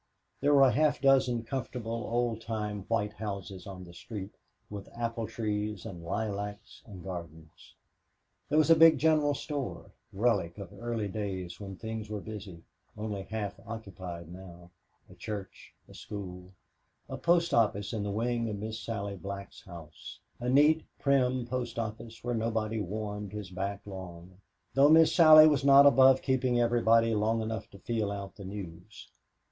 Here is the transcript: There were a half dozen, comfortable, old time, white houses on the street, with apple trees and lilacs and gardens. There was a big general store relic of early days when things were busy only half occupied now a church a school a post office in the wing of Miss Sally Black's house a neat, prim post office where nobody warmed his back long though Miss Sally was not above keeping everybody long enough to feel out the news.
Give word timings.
There 0.39 0.55
were 0.55 0.63
a 0.63 0.71
half 0.71 0.99
dozen, 0.99 1.43
comfortable, 1.43 2.09
old 2.11 2.41
time, 2.41 2.85
white 2.87 3.13
houses 3.13 3.67
on 3.67 3.83
the 3.83 3.93
street, 3.93 4.33
with 4.67 4.89
apple 4.97 5.27
trees 5.27 5.85
and 5.85 6.03
lilacs 6.03 6.81
and 6.87 7.03
gardens. 7.03 7.75
There 8.49 8.57
was 8.57 8.71
a 8.71 8.75
big 8.75 8.97
general 8.97 9.35
store 9.35 9.91
relic 10.11 10.57
of 10.57 10.73
early 10.73 11.07
days 11.07 11.59
when 11.59 11.75
things 11.75 12.09
were 12.09 12.19
busy 12.19 12.63
only 12.97 13.21
half 13.21 13.59
occupied 13.63 14.33
now 14.33 14.71
a 15.07 15.13
church 15.13 15.75
a 15.87 15.93
school 15.93 16.51
a 17.07 17.15
post 17.15 17.53
office 17.53 17.93
in 17.93 18.01
the 18.01 18.09
wing 18.09 18.49
of 18.49 18.57
Miss 18.57 18.79
Sally 18.79 19.15
Black's 19.17 19.61
house 19.65 20.19
a 20.39 20.49
neat, 20.49 20.83
prim 20.97 21.45
post 21.45 21.77
office 21.77 22.23
where 22.23 22.33
nobody 22.33 22.79
warmed 22.79 23.33
his 23.33 23.51
back 23.51 23.81
long 23.85 24.39
though 24.73 24.89
Miss 24.89 25.13
Sally 25.13 25.45
was 25.47 25.63
not 25.63 25.85
above 25.85 26.23
keeping 26.23 26.59
everybody 26.59 27.13
long 27.13 27.43
enough 27.43 27.69
to 27.69 27.77
feel 27.77 28.11
out 28.11 28.33
the 28.35 28.45
news. 28.45 29.11